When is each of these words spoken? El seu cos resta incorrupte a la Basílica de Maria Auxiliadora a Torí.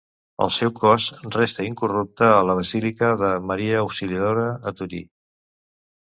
El 0.43 0.51
seu 0.53 0.69
cos 0.77 1.03
resta 1.35 1.65
incorrupte 1.65 2.29
a 2.37 2.39
la 2.49 2.55
Basílica 2.59 3.09
de 3.23 3.29
Maria 3.51 3.75
Auxiliadora 3.81 4.47
a 4.71 4.75
Torí. 4.81 5.03